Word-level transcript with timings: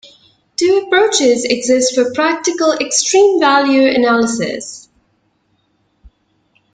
Two 0.55 0.83
approaches 0.87 1.45
exist 1.45 1.93
for 1.93 2.11
practical 2.15 2.71
extreme 2.73 3.39
value 3.39 3.83
analysis. 3.87 4.89